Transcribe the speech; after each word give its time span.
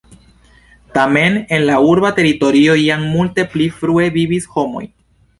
Tamen 0.93 1.35
en 1.57 1.59
la 1.69 1.75
urba 1.89 2.11
teritorio 2.19 2.77
jam 2.83 3.03
multe 3.17 3.45
pli 3.51 3.67
frue 3.83 4.07
vivis 4.17 4.49
homoj. 4.57 4.83